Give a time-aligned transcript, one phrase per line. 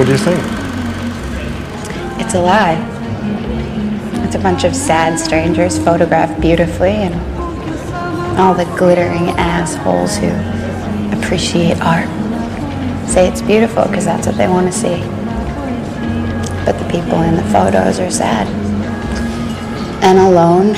[0.00, 0.40] What do you think?
[2.24, 2.78] It's a lie.
[4.24, 7.14] It's a bunch of sad strangers photographed beautifully and
[8.40, 10.30] all the glittering assholes who
[11.14, 12.08] appreciate art
[13.10, 15.02] say it's beautiful because that's what they want to see.
[16.64, 18.46] But the people in the photos are sad
[20.02, 20.72] and alone,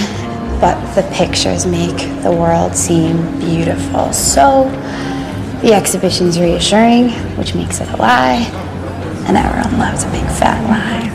[0.61, 4.13] but the pictures make the world seem beautiful.
[4.13, 4.65] So
[5.63, 8.62] the exhibition's reassuring, which makes it a lie,
[9.27, 11.11] and everyone loves a big fat lie.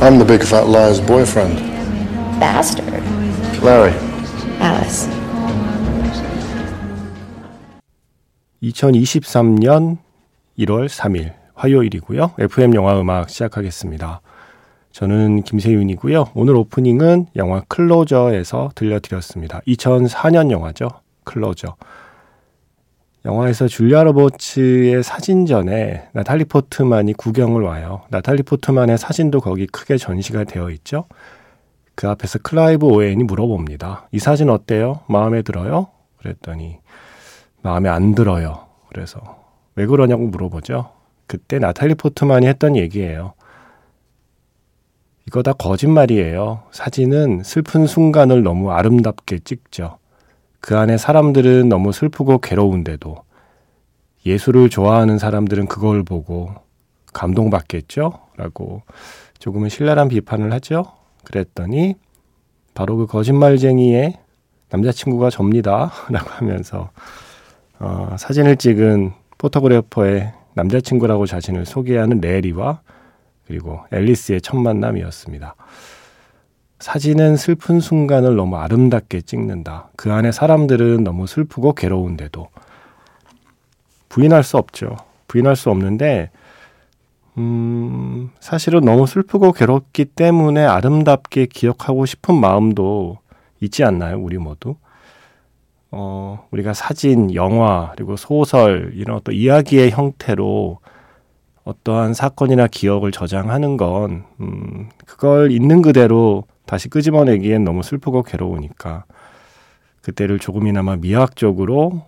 [0.00, 1.58] I'm the big fat liar's boyfriend.
[2.38, 3.02] Bastard.
[3.62, 3.92] Larry.
[4.60, 5.08] Alice.
[8.62, 9.98] 2023년
[10.58, 12.32] 1월 3일 화요일이고요.
[12.38, 14.20] FM 영화 음악 시작하겠습니다.
[14.92, 16.30] 저는 김세윤이고요.
[16.34, 19.60] 오늘 오프닝은 영화 클로저에서 들려드렸습니다.
[19.66, 20.88] 2004년 영화죠.
[21.24, 21.76] Closer.
[23.24, 28.02] 영화에서 줄리아 로버츠의 사진전에 나탈리 포트만이 구경을 와요.
[28.10, 31.04] 나탈리 포트만의 사진도 거기 크게 전시가 되어 있죠.
[31.94, 34.08] 그 앞에서 클라이브 오웬이 물어봅니다.
[34.12, 35.00] 이 사진 어때요?
[35.08, 35.88] 마음에 들어요?
[36.18, 36.78] 그랬더니
[37.62, 38.66] 마음에 안 들어요.
[38.88, 39.20] 그래서
[39.74, 40.92] 왜 그러냐고 물어보죠.
[41.26, 43.34] 그때 나탈리 포트만이 했던 얘기예요.
[45.26, 46.62] 이거 다 거짓말이에요.
[46.70, 49.98] 사진은 슬픈 순간을 너무 아름답게 찍죠.
[50.60, 53.16] 그 안에 사람들은 너무 슬프고 괴로운데도
[54.26, 56.54] 예술을 좋아하는 사람들은 그걸 보고
[57.12, 58.18] 감동받겠죠?
[58.36, 58.82] 라고
[59.38, 60.92] 조금은 신랄한 비판을 하죠.
[61.24, 61.94] 그랬더니
[62.74, 64.18] 바로 그 거짓말쟁이의
[64.70, 65.92] 남자친구가 접니다.
[66.10, 66.90] 라고 하면서
[67.78, 72.80] 어, 사진을 찍은 포토그래퍼의 남자친구라고 자신을 소개하는 레리와
[73.46, 75.54] 그리고 앨리스의 첫 만남이었습니다.
[76.80, 79.90] 사진은 슬픈 순간을 너무 아름답게 찍는다.
[79.96, 82.48] 그 안에 사람들은 너무 슬프고 괴로운데도
[84.08, 84.96] 부인할 수 없죠.
[85.26, 86.30] 부인할 수 없는데,
[87.36, 93.18] 음, 사실은 너무 슬프고 괴롭기 때문에 아름답게 기억하고 싶은 마음도
[93.60, 94.18] 있지 않나요?
[94.18, 94.76] 우리 모두.
[95.90, 100.78] 어, 우리가 사진, 영화, 그리고 소설, 이런 어떤 이야기의 형태로
[101.64, 109.04] 어떠한 사건이나 기억을 저장하는 건, 음, 그걸 있는 그대로 다시 끄집어내기엔 너무 슬프고 괴로우니까,
[110.02, 112.02] 그때를 조금이나마 미학적으로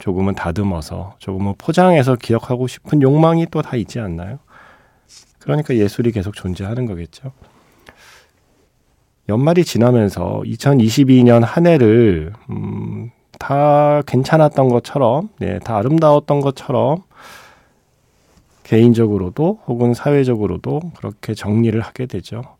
[0.00, 4.38] 조금은 다듬어서, 조금은 포장해서 기억하고 싶은 욕망이 또 다 있지 않나요?
[5.38, 7.32] 그러니까 예술이 계속 존재하는 거겠죠.
[9.28, 17.02] 연말이 지나면서 2022년 한 해를, 음, 다 괜찮았던 것처럼, 네, 다 아름다웠던 것처럼
[18.62, 22.55] 개인적으로도 혹은 사회적으로도 그렇게 정리를 하게 되죠.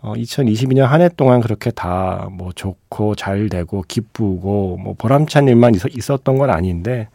[0.00, 5.74] 어, 2022년 한 해 동안 그렇게 다 뭐 좋고 잘 되고 기쁘고 뭐 보람찬 일만
[5.74, 7.08] 있, 있었던 건 아닌데,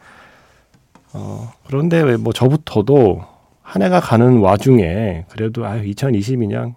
[1.13, 3.23] 어, 그런데 왜 뭐 저부터도
[3.61, 6.73] 한 해가 가는 와중에 그래도 아유 2022년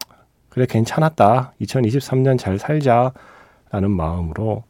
[0.48, 1.52] 그래 괜찮았다.
[1.60, 4.62] 2023년 잘 살자라는 마음으로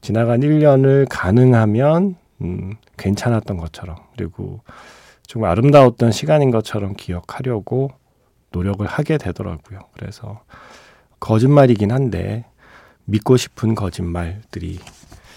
[0.00, 4.60] 지나간 1년을 가능하면 음, 괜찮았던 것처럼 그리고
[5.26, 7.90] 정말 아름다웠던 시간인 것처럼 기억하려고
[8.50, 9.78] 노력을 하게 되더라고요.
[9.94, 10.40] 그래서
[11.22, 12.44] 거짓말이긴 한데
[13.04, 14.80] 믿고 싶은 거짓말들이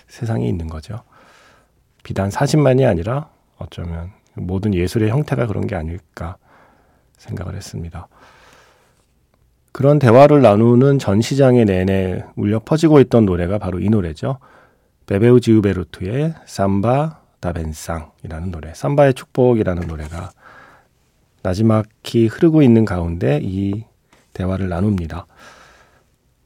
[0.08, 1.02] 세상에 있는 거죠.
[2.04, 6.38] 비단 사진만이 아니라 어쩌면 모든 예술의 형태가 그런 게 아닐까
[7.18, 8.08] 생각을 했습니다.
[9.72, 14.40] 그런 대화를 나누는 전 시장의 내내 울려 퍼지고 있던 노래가 바로 이 노래죠.
[15.06, 20.32] 베베우 지우베르투의 삼바 다벤상이라는 노래, 삼바의 축복이라는 노래가
[21.44, 23.84] 나지막히 흐르고 있는 가운데 이
[24.34, 25.28] 대화를 나눕니다.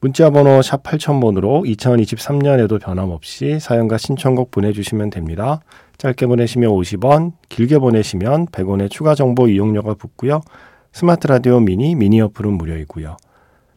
[0.02, 5.60] 문자 번호 샵 8000번으로 2023년에도 변함없이 사연과 신청곡 보내주시면 됩니다.
[5.98, 10.40] 짧게 보내시면 50원, 길게 보내시면 100원의 추가 정보 이용료가 붙고요.
[10.94, 13.18] 스마트 라디오 미니, 미니 어플은 무료이고요.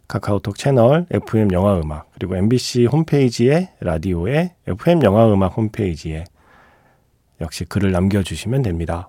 [0.06, 6.22] 카카오톡 채널 FM 영화 음악 그리고 MBC 홈페이지에 라디오에 FM 영화 음악 홈페이지에
[7.40, 9.08] 역시 글을 남겨주시면 됩니다.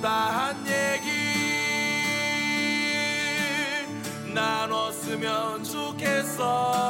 [0.00, 1.10] 못다한 얘기
[4.34, 6.80] 나눴으면 좋겠어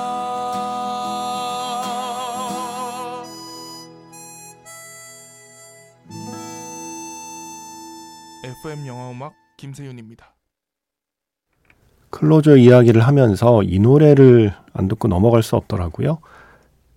[8.86, 10.34] 영화음악 김세윤입니다.
[12.10, 16.18] 클로저 이야기를 하면서 이 노래를 안 듣고 넘어갈 수 없더라고요.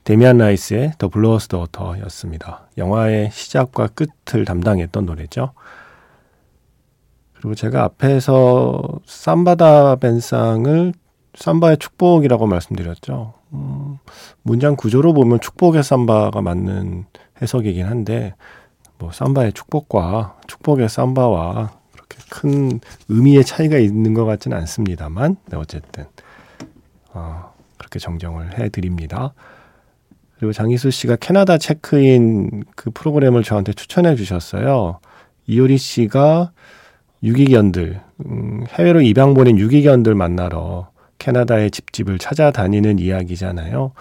[0.04, 2.68] 데미안 라이스의 더 블로어스 더터였습니다.
[2.78, 5.54] 영화의 시작과 끝을 담당했던 노래죠.
[7.44, 10.94] 그리고 제가 앞에서 삼바다 벤상을
[11.36, 13.34] 삼바의 축복이라고 말씀드렸죠.
[13.52, 13.98] 음,
[14.44, 17.04] 문장 구조로 보면 축복의 삼바가 맞는
[17.42, 18.34] 해석이긴 한데
[18.98, 22.80] 뭐 삼바의 축복과 축복의 삼바와 그렇게 큰
[23.10, 26.06] 의미의 차이가 있는 것 같지는 않습니다만 네, 어쨌든
[27.12, 29.34] 어, 그렇게 정정을 해드립니다.
[30.38, 35.02] 그리고 장희수 씨가 캐나다 체크인 그 프로그램을 저한테 추천해 주셨어요.
[35.46, 36.54] 이효리 씨가
[37.24, 40.90] 유기견들, 음, 해외로 입양 보낸 유기견들 만나러
[41.20, 43.94] 캐나다의 집집을 찾아다니는 이야기잖아요.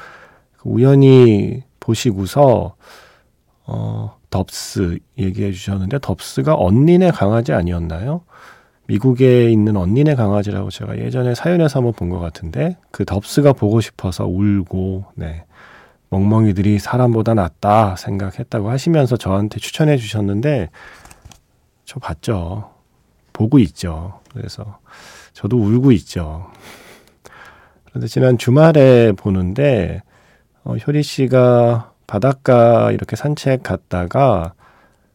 [0.64, 2.74] 우연히 보시고서
[3.64, 8.22] 어, 덥스 얘기해 주셨는데 덥스가 언니네 강아지 아니었나요?
[8.88, 14.26] 미국에 있는 언니네 강아지라고 제가 예전에 사연에서 한번 본 것 같은데 그 덥스가 보고 싶어서
[14.26, 15.44] 울고 네.
[16.10, 20.68] 멍멍이들이 사람보다 낫다 생각했다고 하시면서 저한테 추천해 주셨는데
[21.84, 22.71] 저 봤죠.
[23.32, 24.20] 보고 있죠.
[24.32, 24.79] 그래서
[25.32, 26.50] 저도 울고 있죠.
[27.84, 30.02] 그런데 지난 주말에 보는데
[30.64, 34.55] 어, 효리 씨가 바닷가 이렇게 산책 갔다가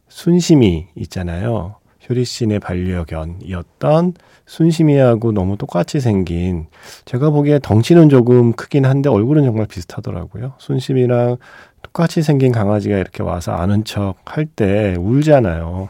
[0.08, 1.76] 순심이 있잖아요.
[2.08, 4.14] 효리 씨네 반려견이었던
[4.46, 6.68] 순심이하고 너무 똑같이 생긴
[7.04, 10.54] 제가 보기에 덩치는 조금 크긴 한데 얼굴은 정말 비슷하더라고요.
[10.58, 11.36] 순심이랑
[11.82, 15.88] 똑같이 생긴 강아지가 이렇게 와서 아는 척 할 때 울잖아요.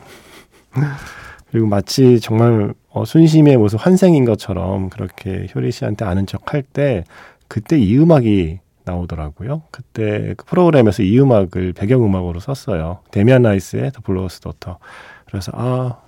[1.51, 7.05] 그리고 마치 정말 어, 순심이 모습 환생인 것처럼 그렇게 효리 씨한테 아는 척 할 때
[7.49, 9.63] 그때 이 음악이 나오더라고요.
[9.71, 13.01] 그때 그 프로그램에서 이 음악을 배경음악으로 썼어요.
[13.11, 14.79] 데미안 라이스의 The Blower's Daughter.
[15.27, 15.99] 그래서 아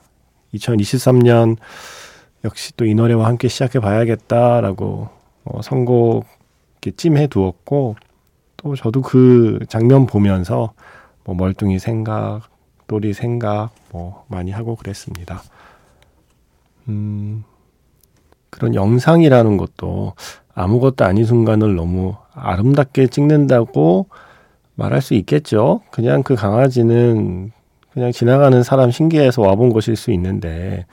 [0.55, 1.57] 2023년
[2.45, 5.09] 역시 또 이 노래와 함께 시작해 봐야겠다라고
[5.45, 6.27] 어, 선곡
[6.83, 7.97] 이렇게 찜해 두었고
[8.57, 10.73] 또 저도 그 장면 보면서
[11.25, 12.43] 뭐 멀뚱히 생각,
[12.91, 15.45] 또리 생각 뭐 많이 하고 그랬습니다.
[16.89, 17.45] 음,
[18.51, 20.15] 그런 영상이라는 것도
[20.55, 24.09] 아무것도 아닌 순간을 너무 아름답게 찍는다고
[24.75, 25.83] 말할 수 있겠죠.
[25.93, 27.53] 그냥 그 강아지는
[27.93, 30.85] 그냥 지나가는 사람 신기해서 와본 것일 수 있는데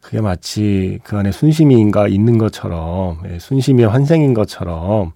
[0.00, 5.12] 그게 마치 그 안에 순심이인가 있는 것처럼 예, 순심의 환생인 것처럼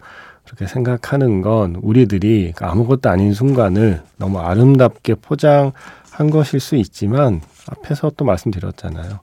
[0.46, 8.12] 그렇게 생각하는 건 우리들이 그 아무것도 아닌 순간을 너무 아름답게 포장한 것일 수 있지만 앞에서
[8.16, 9.18] 또 말씀드렸잖아요.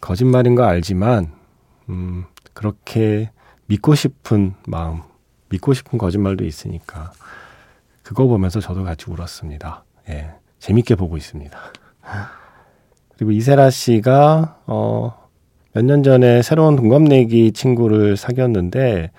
[0.00, 1.32] 거짓말인 거 알지만
[1.88, 2.24] 음,
[2.54, 3.30] 그렇게
[3.66, 5.00] 믿고 싶은 마음,
[5.48, 7.12] 믿고 싶은 거짓말도 있으니까
[8.02, 9.84] 그거 보면서 저도 같이 울었습니다.
[10.10, 10.30] 예,
[10.60, 11.58] 재밌게 보고 있습니다.
[13.16, 15.28] 그리고 이세라 씨가 어,
[15.74, 19.10] 몇 년 전에 새로운 동갑내기 친구를 사귀었는데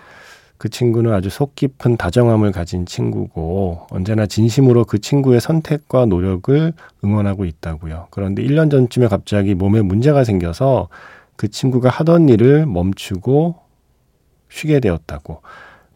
[0.64, 6.72] 그 친구는 아주 속 깊은 다정함을 가진 친구고 언제나 진심으로 그 친구의 선택과 노력을
[7.04, 8.08] 응원하고 있다고요.
[8.12, 10.88] 그런데 1년 전쯤에 갑자기 몸에 문제가 생겨서
[11.36, 13.56] 그 친구가 하던 일을 멈추고
[14.48, 15.42] 쉬게 되었다고.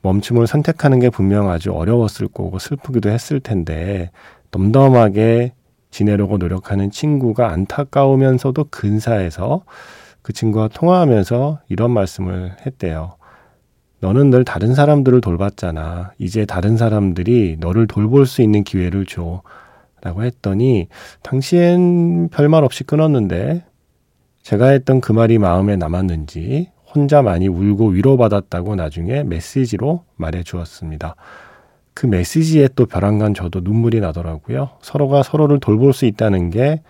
[0.02, 4.12] 멈춤을 선택하는 게 분명 아주 어려웠을 거고 슬프기도 했을 텐데
[4.52, 5.54] 덤덤하게
[5.92, 9.64] 지내려고 노력하는 친구가 안타까우면서도 근사해서
[10.22, 13.17] 그 친구와 통화하면서 이런 말씀을 했대요.
[14.00, 16.12] 너는 늘 다른 사람들을 돌봤잖아.
[16.20, 19.42] 이제 다른 사람들이 너를 돌볼 수 있는 기회를 줘.
[20.02, 20.88] 라고 했더니,
[21.24, 23.66] 당시엔 별말 없이 끊었는데,
[24.44, 31.16] 제가 했던 그 말이 마음에 남았는지, 혼자 많이 울고 위로받았다고 나중에 메시지로 말해 주었습니다.
[31.94, 34.70] 그 메시지에 또 벼랑간 저도 눈물이 나더라고요.
[34.82, 36.82] 서로가 서로를 돌볼 수 있다는 게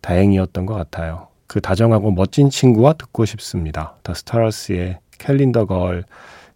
[0.00, 1.28] 다행이었던 것 같아요.
[1.46, 3.96] 그 다정하고 멋진 친구와 듣고 싶습니다.
[4.02, 6.04] 더 스타러스의 캘린더 걸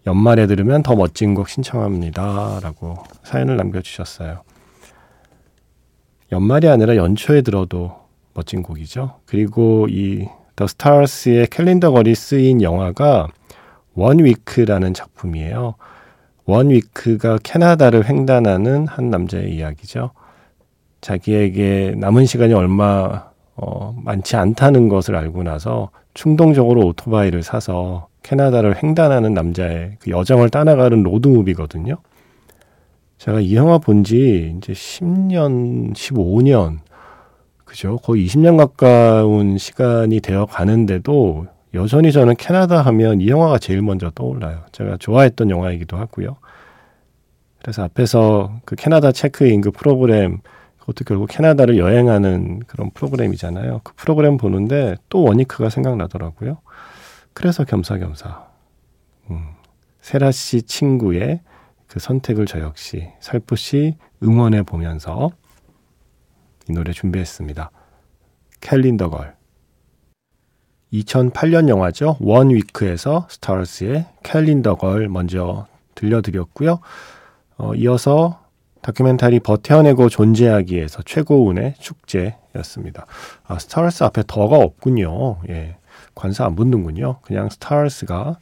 [0.07, 2.61] 연말에 들으면 더 멋진 곡 신청합니다.
[2.63, 4.43] 라고 사연을 남겨주셨어요.
[6.33, 8.01] 연말이 아니라 연초에 들어도
[8.35, 9.21] 멋진 곡이죠.
[9.27, 13.29] 그리고 이 더 스타러스의 캘린더 걸이 쓰인 영화가
[13.95, 15.75] 원 위크라는 작품이에요.
[16.45, 20.11] 원 위크가 캐나다를 횡단하는 한 남자의 이야기죠.
[21.01, 29.35] 자기에게 남은 시간이 얼마 어, 많지 않다는 것을 알고 나서 충동적으로 오토바이를 사서 캐나다를 횡단하는
[29.35, 31.97] 남자의 그 여정을 따라가는 로드무비거든요.
[33.19, 36.79] 제가 이 영화 본 지 이제 10년, 15년,
[37.65, 37.97] 그죠?
[37.99, 44.63] 거의 20년 가까운 시간이 되어 가는데도 여전히 저는 캐나다 하면 이 영화가 제일 먼저 떠올라요.
[44.73, 46.37] 제가 좋아했던 영화이기도 하고요.
[47.61, 50.39] 그래서 앞에서 그 캐나다 체크인 그 프로그램
[50.81, 53.81] 그것도 결국 캐나다를 여행하는 그런 프로그램이잖아요.
[53.85, 56.59] 그 프로그램 보는데 또 원니크가 생각나더라고요.
[57.33, 58.47] 그래서 겸사겸사.
[59.31, 59.55] 음,
[60.01, 61.41] 세라 씨 친구의
[61.87, 65.31] 그 선택을 저 역시 살포시 응원해 보면서
[66.69, 67.71] 이 노래 준비했습니다.
[68.61, 69.37] Calendar Girl.
[70.93, 72.17] 2008년 영화죠.
[72.21, 76.81] One Week에서 Stars의 Calendar Girl 먼저 들려드렸고요.
[77.59, 78.43] 어, 이어서
[78.83, 83.07] 다큐멘터리 버텨내고 존재하기에서 최고은의 축제였습니다.
[83.45, 85.39] 아, Stars 앞에 The가 없군요.
[85.49, 85.77] 예.
[86.15, 87.21] 관사 안 붙는군요.
[87.23, 88.39] 그냥 Stars가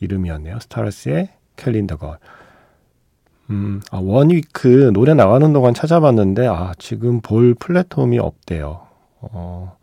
[0.00, 0.58] 이름이었네요.
[0.60, 2.18] Stars의 Calendar Girl.
[3.50, 8.86] 음, 아, One Week 노래 나가는 동안 찾아봤는데, 아, 지금 볼 플랫폼이 없대요.
[9.20, 9.76] 어,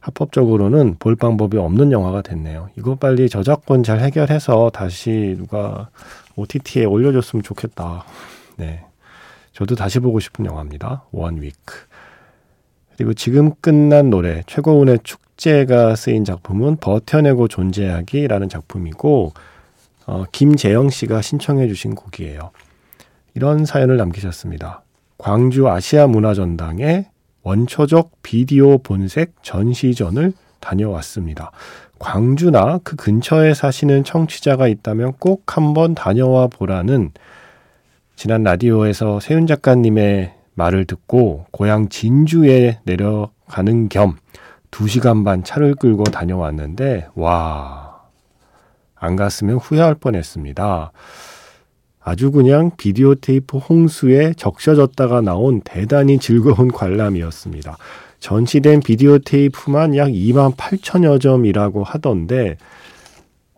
[0.00, 2.70] 합법적으로는 볼 방법이 없는 영화가 됐네요.
[2.76, 5.90] 이거 빨리 저작권 잘 해결해서 다시 누가
[6.34, 8.04] OTT에 올려줬으면 좋겠다.
[8.56, 8.84] 네.
[9.52, 11.04] 저도 다시 보고 싶은 영화입니다.
[11.12, 11.86] 원 위크.
[12.96, 19.32] 그리고 지금 끝난 노래, 최고운의 축 제가 쓰인 작품은 버텨내고 존재하기라는 작품이고,
[20.06, 22.52] 어, 김재영 씨가 신청해 주신 곡이에요.
[23.34, 24.84] 이런 사연을 남기셨습니다.
[25.18, 27.08] 광주 아시아 문화전당에
[27.42, 31.50] 원초적 비디오 본색 전시전을 다녀왔습니다.
[31.98, 37.10] 광주나 그 근처에 사시는 청취자가 있다면 꼭 한번 다녀와 보라는
[38.14, 44.18] 지난 라디오에서 세윤 작가님의 말을 듣고 고향 진주에 내려가는 겸
[44.72, 48.02] 2시간 반 차를 끌고 다녀왔는데, 와,
[48.96, 50.90] 안 갔으면 후회할 뻔 했습니다.
[52.00, 57.76] 아주 그냥 비디오 테이프 홍수에 적셔졌다가 나온 대단히 즐거운 관람이었습니다.
[58.18, 62.56] 전시된 비디오 테이프만 약 2만 8천여 점이라고 하던데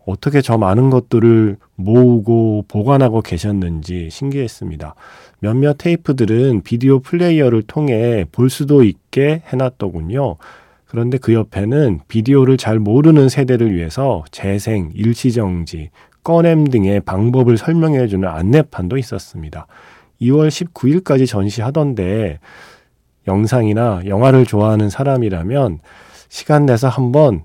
[0.05, 4.95] 어떻게 저 많은 것들을 모으고 보관하고 계셨는지 신기했습니다.
[5.39, 10.37] 몇몇 테이프들은 비디오 플레이어를 통해 볼 수도 있게 해놨더군요.
[10.95, 15.89] 그런데 그 옆에는 비디오를 잘 모르는 세대를 위해서 재생, 일시정지,
[16.23, 19.67] 꺼냄 등의 방법을 설명해주는 안내판도 있었습니다.
[20.21, 22.39] 2월 19일까지 전시하던데
[23.27, 25.79] 영상이나 영화를 좋아하는 사람이라면
[26.29, 27.43] 시간 내서 한번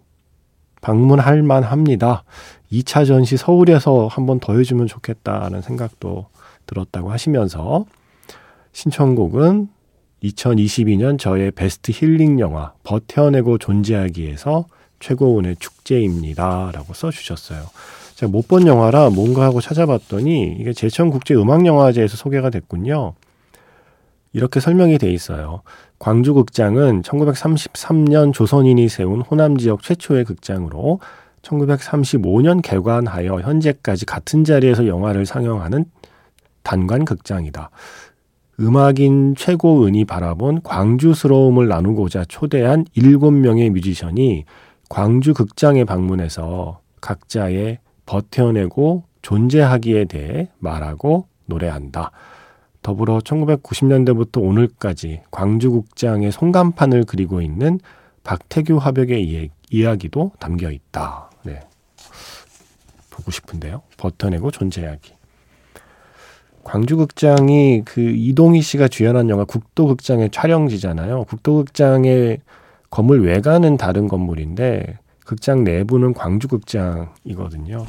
[0.81, 2.23] 방문할 만 합니다.
[2.71, 6.27] 2차 전시 서울에서 한번 더 해주면 좋겠다는 생각도
[6.67, 7.85] 들었다고 하시면서
[8.71, 9.71] 신청곡은
[10.23, 14.67] 2022년 저의 베스트 힐링 영화 버텨내고 존재하기에서
[15.01, 16.71] 최고운의 축제입니다.
[16.73, 17.65] 라고 써주셨어요.
[18.17, 23.15] 제가 못 본 영화라 뭔가 하고 찾아봤더니 이게 제천국제음악영화제에서 소개가 됐군요.
[24.33, 25.63] 이렇게 설명이 돼 있어요.
[25.99, 31.01] 광주극장은 1933년 조선인이 세운 호남 지역 최초의 극장으로
[31.43, 35.87] 1935년 개관하여 현재까지 같은 자리에서 영화를 상영하는
[36.63, 37.71] 단관 극장이다.
[38.61, 44.45] 음악인 최고은이 바라본 광주스러움을 나누고자 초대한 7명의 뮤지션이
[44.91, 52.11] 광주 극장에 방문해서 각자의 버텨내고 존재하기에 대해 말하고 노래한다.
[52.83, 57.81] 더불어 1990년대부터 오늘까지 광주국장의 송간판을 그리고 있는
[58.25, 61.31] 박태규 화백의 이야기도 담겨 있다.
[61.45, 61.61] 네.
[63.09, 63.81] 보고 싶은데요.
[63.97, 65.20] 버텨내고 존재하기.
[66.71, 71.25] 광주극장이 그 이동희 씨가 주연한 영화 국도극장의 촬영지잖아요.
[71.25, 72.43] 국도극장의
[72.91, 77.87] 건물 외관은 다른 건물인데 극장 내부는 광주극장이거든요.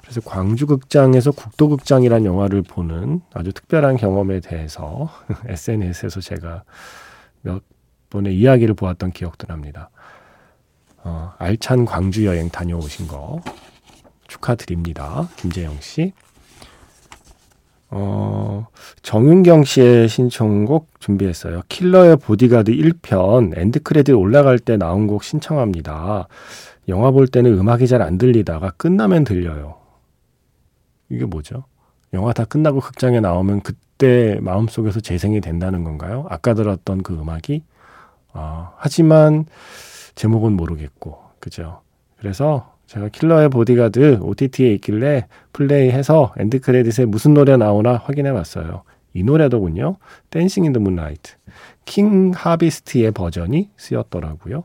[0.00, 5.10] 그래서 광주극장에서 국도극장이란 영화를 보는 아주 특별한 경험에 대해서
[5.46, 6.62] SNS에서 제가
[7.42, 7.64] 몇
[8.10, 9.90] 번의 이야기를 보았던 기억도 납니다.
[11.02, 13.40] 어, 알찬 광주 여행 다녀오신 거
[14.28, 15.28] 축하드립니다.
[15.36, 16.12] 김재영 씨.
[17.92, 18.66] 어,
[19.02, 21.62] 정윤경 씨의 신청곡 준비했어요.
[21.68, 26.28] 킬러의 보디가드 1편 end credit 올라갈 때 나온 곡 신청합니다.
[26.88, 29.76] 영화 볼 때는 음악이 잘 안 들리다가 끝나면 들려요.
[31.08, 31.64] 이게 뭐죠?
[32.12, 36.26] 영화 다 끝나고 극장에 나오면 그때 마음속에서 재생이 된다는 건가요?
[36.30, 37.62] 아까 들었던 그 음악이?
[38.32, 39.46] 아, 하지만
[40.14, 41.80] 제목은 모르겠고, 그죠?
[42.18, 48.82] 그래서 제가 킬러의 보디가드 OTT에 있길래 플레이해서 end credit에 무슨 노래 나오나 확인해 봤어요.
[49.14, 49.96] 이 노래더군요.
[50.30, 51.34] Dancing in the Moonlight.
[51.84, 54.64] 킹 하비스트의 버전이 쓰였더라고요.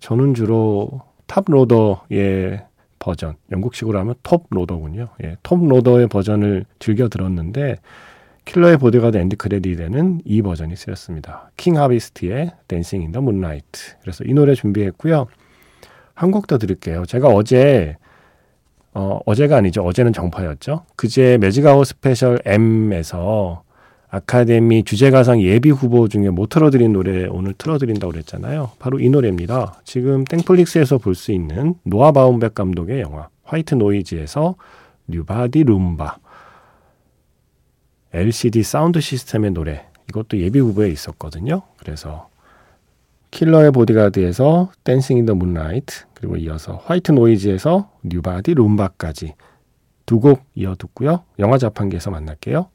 [0.00, 2.64] 저는 주로 탑 로더의
[3.00, 5.08] 버전, 영국식으로 하면 톱 로더군요.
[5.24, 7.76] 예, 톱 로더의 버전을 즐겨 들었는데
[8.46, 11.50] 킬러의 보디가드 end credit에는 이 버전이 쓰였습니다.
[11.58, 13.98] 킹 하비스트의 Dancing in the Moonlight.
[14.00, 15.26] 그래서 이 노래 준비했고요.
[16.18, 17.06] 한 곡 더 드릴게요.
[17.06, 17.96] 제가 어제
[18.94, 19.82] 어, 어제가 아니죠.
[19.84, 20.84] 어제는 정파였죠.
[20.96, 23.62] 그제 매직 아워 스페셜 M에서
[24.10, 28.70] 아카데미 주제가상 예비 후보 중에 못 틀어드린 노래 오늘 틀어드린다고 그랬잖아요.
[28.78, 29.80] 바로 이 노래입니다.
[29.84, 34.56] 지금 땡플릭스에서 볼 수 있는 노아 바움백 감독의 영화 White Noise에서
[35.08, 36.16] 뉴바디 룸바
[38.14, 41.62] LCD 사운드 시스템의 노래 이것도 예비 후보에 있었거든요.
[41.76, 42.27] 그래서
[43.30, 49.34] 킬러의 보디가드에서 Dancing in the Moonlight 그리고 이어서 White Noise에서 New Body Rhumba까지
[50.06, 51.24] 두 곡 이어 듣고요.
[51.38, 52.70] 영화 자판기에서 만날게요.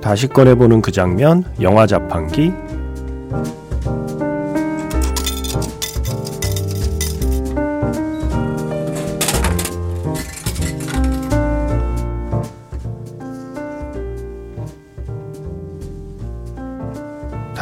[0.00, 2.52] 다시 꺼내보는 그 장면, 영화 자판기.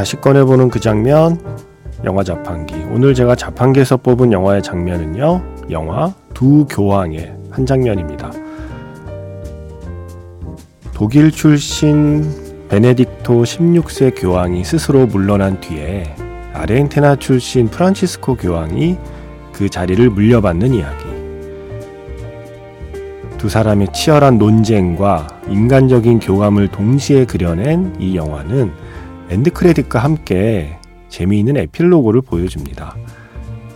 [0.07, 1.37] 다시 꺼내보는 그 장면,
[2.05, 2.77] 영화 자판기.
[2.93, 8.31] 오늘 제가 자판기에서 뽑은 영화의 장면은요, 영화 두 교황의 한 장면입니다.
[10.95, 12.23] 독일 출신
[12.69, 16.15] 베네딕토 16세 교황이 스스로 물러난 뒤에
[16.53, 18.97] 아르헨티나 출신 프란치스코 교황이
[19.53, 21.05] 그 자리를 물려받는 이야기.
[23.39, 28.86] 두 사람의 치열한 논쟁과 인간적인 교감을 동시에 그려낸 이 영화는
[29.29, 30.79] end credit과 함께
[31.09, 32.97] 재미있는 에필로그를 보여줍니다.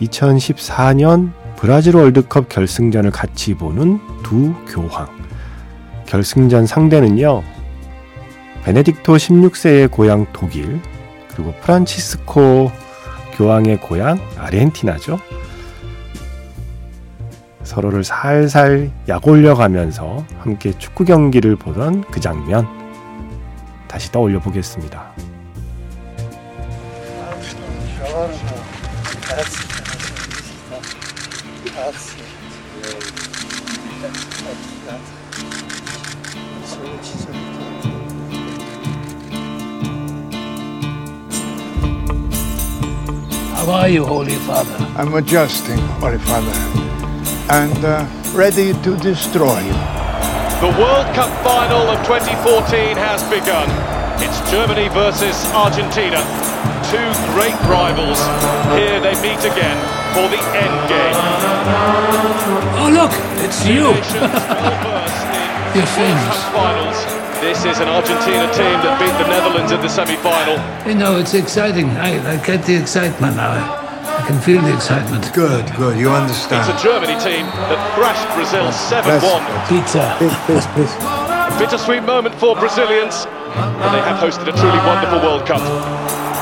[0.01, 5.09] 2014년 브라질 월드컵 결승전을 같이 보는 두 교황.
[6.07, 7.43] 결승전 상대는요,
[8.65, 10.81] 베네딕토 16세의 고향 독일,
[11.29, 12.71] 그리고 프란치스코
[13.37, 15.19] 교황의 고향 아르헨티나죠.
[17.63, 22.67] 서로를 살살 약올려 가면서 함께 축구 경기를 보던 그 장면
[23.87, 25.30] 다시 떠올려 보겠습니다.
[28.01, 28.07] How
[43.69, 44.77] are you, Holy Father?
[44.97, 46.51] I'm adjusting, Holy Father,
[47.51, 49.75] and uh, ready to destroy you.
[50.63, 53.69] The World Cup final of 2014 has begun.
[54.23, 56.50] It's Germany versus Argentina.
[56.91, 58.19] Two great rivals.
[58.75, 59.79] Here they meet again
[60.11, 61.15] for the end game.
[62.83, 63.15] Oh, look,
[63.47, 63.95] it's you.
[63.95, 66.37] Nations will burst in You're famous.
[66.51, 66.99] Finals.
[67.39, 70.59] This is an Argentina team that beat the Netherlands in the semi-final.
[70.85, 71.91] You know, it's exciting.
[71.91, 73.53] I, I get the excitement now.
[73.55, 75.33] I, I can feel the excitement.
[75.33, 75.97] Good, good.
[75.97, 76.69] You understand.
[76.69, 79.47] It's a Germany team that thrashed Brazil 7-1.
[79.71, 80.19] Pizza.
[81.57, 85.63] Bittersweet moment for Brazilians, but they have hosted a truly wonderful World Cup.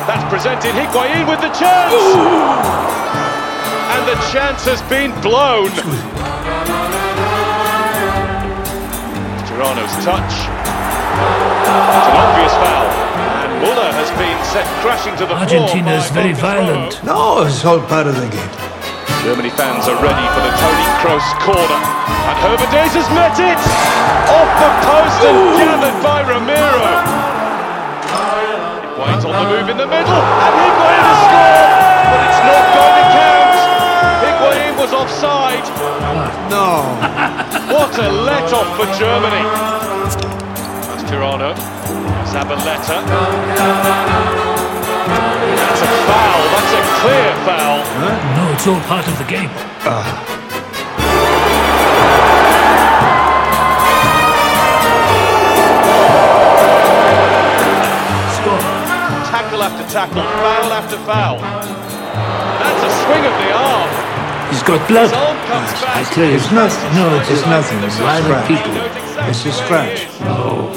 [0.09, 1.92] That's presented Higuain with the chance!
[3.92, 5.68] And the chance has been blown!
[9.44, 10.33] Tirano's touch.
[11.92, 12.88] It's an obvious foul.
[13.37, 16.25] And Muller has been sent crashing to the Argentina is floor.
[16.25, 17.05] by very Marcus violent.
[17.05, 18.53] No, it's all part of the game.
[19.29, 21.81] Germany fans are ready for the Tony Kroos corner.
[22.33, 23.61] And Herbert Days has met it!
[23.61, 26.77] Off the post and gathered by Ramiro.
[29.38, 31.70] Higuain's on the move in the middle, oh, and Higuain has scored!
[32.11, 33.55] But it's not going to count!
[34.27, 35.66] Higuain was offside.
[36.51, 36.66] No.
[37.68, 39.44] What a let-off for Germany.
[40.88, 41.55] That's Tirano.
[42.24, 43.05] Zabaleta.
[45.57, 46.42] That's a foul.
[46.55, 47.79] That's a clear foul.
[48.37, 49.51] No, it's all part of the game.
[49.81, 50.38] Score.
[59.98, 61.38] Tackle foul after foul.
[61.42, 63.90] That's a swing of the arm.
[64.50, 65.11] He's got blood.
[65.11, 66.37] His I tell you.
[66.38, 66.94] It's nothing.
[66.94, 67.78] No, it's, It's nothing.
[67.82, 68.46] It's a scratch.
[68.46, 68.74] people.
[69.26, 70.06] It's a scratch.
[70.20, 70.70] No.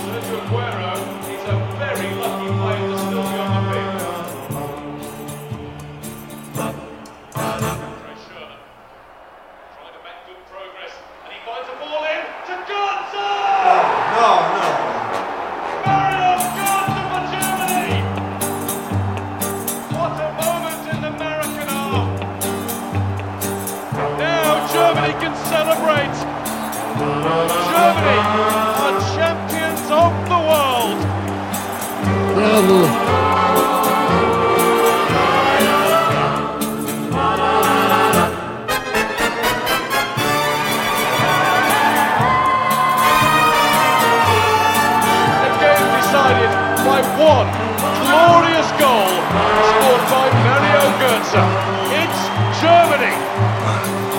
[51.32, 51.48] Answer.
[51.91, 53.15] It's Germany.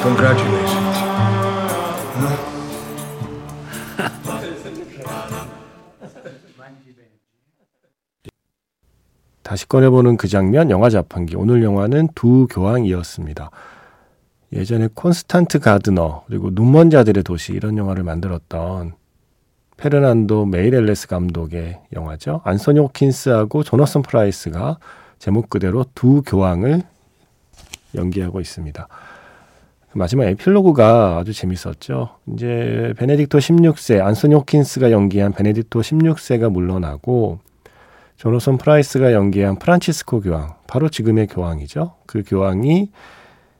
[0.02, 1.12] Congratulations.
[9.42, 13.50] 다시 꺼내보는 그 장면 영화 자판기 오늘 영화는 두 교황이었습니다.
[14.54, 18.94] 예전에 콘스탄트 가드너 그리고 눈먼 자들의 도시 이런 영화를 만들었던
[19.76, 22.40] 페르난도 메이렐레스 감독의 영화죠.
[22.44, 24.78] 안소니 호킨스하고 조너선 프라이스가
[25.18, 26.82] 제목 그대로 두 교황을
[27.94, 28.88] 연기하고 있습니다.
[29.94, 32.16] 마지막 에필로그가 아주 재밌었죠.
[32.32, 37.40] 이제 베네딕토 16세, 안소니 호킨스가 연기한 베네딕토 16세가 물러나고
[38.16, 41.96] 조너선 프라이스가 연기한 프란치스코 교황, 바로 지금의 교황이죠.
[42.06, 42.90] 그 교황이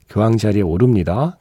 [0.08, 1.36] 교황 자리에 오릅니다.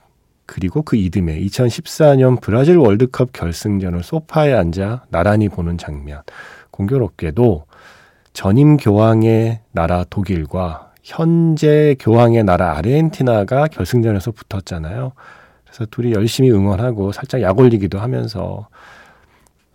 [0.46, 6.24] 그리고 그 이듬해 2014년 브라질 월드컵 결승전을 소파에 앉아 나란히 보는 장면.
[6.72, 7.66] 공교롭게도
[8.34, 15.14] 전임 교황의 나라 독일과 현재 교황의 나라 아르헨티나가 결승전에서 붙었잖아요.
[15.64, 18.68] 그래서 둘이 열심히 응원하고 살짝 약 올리기도 하면서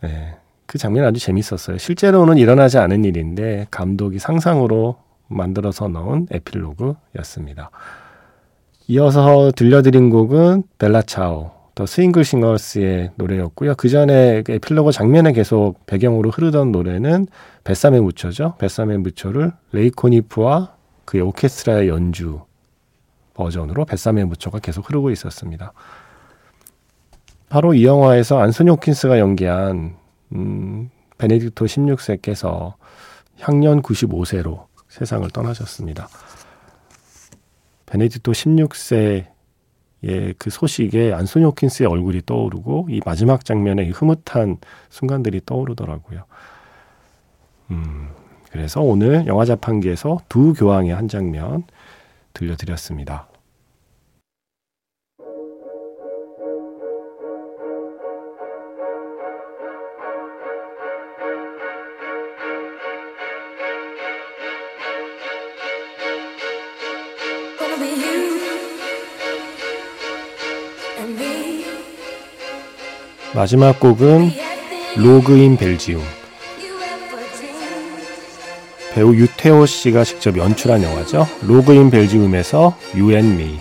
[0.03, 0.37] 네,
[0.67, 1.79] 그 장면 아주 재밌었어요.
[1.79, 4.97] 실제로는 일어나지 않은 일인데 감독이 상상으로
[5.29, 7.71] 만들어서 넣은 에필로그였습니다.
[8.89, 13.75] 이어서 들려드린 곡은 벨라차오, 더 스윙글 싱어스의 노래였고요.
[13.75, 17.27] 그 전에 에필로그 장면에 계속 배경으로 흐르던 노래는
[17.65, 18.55] 뱃삼의 무초죠.
[18.59, 20.76] 뱃삼의 무초를 레이코니프와
[21.07, 22.43] 그의 오케스트라의 연주
[23.33, 25.73] 버전으로 뱃삼의 무초가 계속 흐르고 있었습니다.
[27.49, 29.97] 바로 이 영화에서 안소니 호킨스가 연기한
[30.33, 32.75] 음, 베네딕토 16세께서
[33.39, 36.09] 향년 95세로 세상을 떠나셨습니다.
[37.87, 38.33] 베네딕토
[40.03, 46.25] 16세의 그 소식에 안소니 호킨스의 얼굴이 떠오르고 이 마지막 장면에 이 흐뭇한 순간들이 떠오르더라고요.
[47.71, 48.11] 음,
[48.57, 51.65] 그래서 오늘 영화 자판기에서 두 교황의 한 장면
[52.33, 53.29] 들려드렸습니다.
[73.35, 74.31] 마지막 곡은
[74.97, 76.16] 로그인 벨지움.
[78.97, 81.29] 배우 유태호 씨가 직접 연출한 영화죠.
[81.43, 83.59] 로그인 벨지움에서 Me,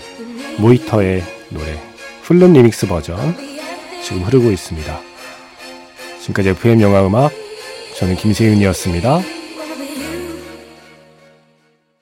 [0.60, 1.78] 모이터의 노래,
[2.24, 3.36] 풀룸 리믹스 버전
[4.02, 4.98] 지금 흐르고 있습니다.
[6.22, 7.34] 지금까지 FM 영화 음악,
[8.00, 9.35] 저는 김세윤이었습니다.